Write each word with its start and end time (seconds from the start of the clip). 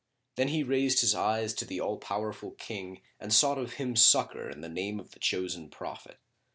Then 0.35 0.47
he 0.47 0.63
raised 0.63 1.01
his 1.01 1.13
eyes 1.13 1.53
to 1.53 1.63
the 1.63 1.79
All 1.79 1.99
powerful 1.99 2.53
King 2.57 3.01
and 3.19 3.31
sought 3.31 3.59
of 3.59 3.73
Him 3.73 3.95
succour 3.95 4.49
in 4.49 4.61
the 4.61 4.67
name 4.67 4.99
of 4.99 5.11
the 5.11 5.19
Chosen 5.19 5.69
Prophet. 5.69 6.17